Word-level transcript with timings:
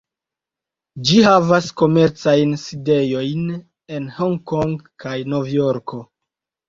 Ĝi 1.09 1.17
havas 1.25 1.67
komercajn 1.81 2.57
sidejojn 2.63 3.47
en 3.99 4.09
Hong-Kong 4.17 4.75
kaj 5.05 5.17
Novjorko. 5.35 6.01